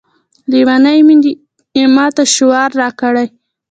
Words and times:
لیونۍ 0.51 0.99
میني 1.07 1.31
یې 1.77 1.83
ماته 1.95 2.23
شعور 2.33 2.69
راکړی 2.81 3.25